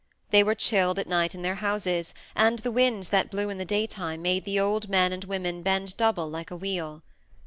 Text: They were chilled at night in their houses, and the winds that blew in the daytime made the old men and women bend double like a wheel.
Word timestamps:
They 0.31 0.41
were 0.43 0.55
chilled 0.55 0.97
at 0.97 1.05
night 1.07 1.35
in 1.35 1.43
their 1.43 1.53
houses, 1.61 2.15
and 2.35 2.57
the 2.57 2.71
winds 2.71 3.09
that 3.09 3.29
blew 3.29 3.51
in 3.51 3.59
the 3.59 3.65
daytime 3.65 4.23
made 4.23 4.45
the 4.45 4.59
old 4.59 4.89
men 4.89 5.11
and 5.13 5.23
women 5.25 5.61
bend 5.61 5.95
double 5.95 6.27
like 6.27 6.49
a 6.49 6.55
wheel. 6.57 7.03